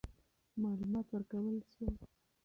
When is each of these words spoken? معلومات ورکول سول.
معلومات 0.61 1.07
ورکول 1.11 1.57
سول. 1.71 1.95